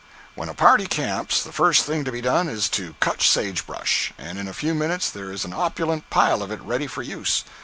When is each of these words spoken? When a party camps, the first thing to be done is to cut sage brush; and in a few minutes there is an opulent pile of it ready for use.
When 0.33 0.49
a 0.49 0.55
party 0.55 0.87
camps, 0.87 1.43
the 1.43 1.51
first 1.51 1.85
thing 1.85 2.05
to 2.05 2.11
be 2.11 2.21
done 2.21 2.49
is 2.49 2.69
to 2.69 2.95
cut 2.99 3.21
sage 3.21 3.67
brush; 3.67 4.11
and 4.17 4.39
in 4.39 4.47
a 4.47 4.51
few 4.55 4.73
minutes 4.73 5.11
there 5.11 5.31
is 5.31 5.45
an 5.45 5.53
opulent 5.53 6.09
pile 6.09 6.41
of 6.41 6.49
it 6.49 6.59
ready 6.63 6.87
for 6.87 7.03
use. 7.03 7.43